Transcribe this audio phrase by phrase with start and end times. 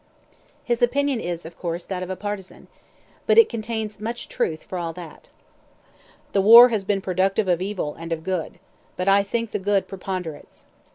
[0.63, 2.67] His opinion is, of course, that of a partisan.
[3.27, 5.29] But it contains much truth, for all that:
[6.33, 8.57] The war has been productive of evil and of good;
[8.97, 10.65] but I think the good preponderates.